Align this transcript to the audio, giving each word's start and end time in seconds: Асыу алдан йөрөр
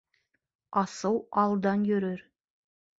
Асыу 0.81 1.21
алдан 1.45 1.87
йөрөр 1.93 2.29